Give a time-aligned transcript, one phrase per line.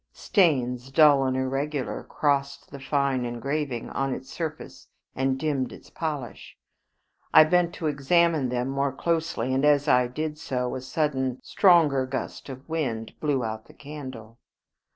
[0.13, 6.57] Stains, dull and irregular, crossed the fine engraving on its surface and dimmed its polish.
[7.35, 12.07] I bent to examine them more closely, and as I did so a sudden stronger
[12.07, 14.39] gust of wind blew out the candle.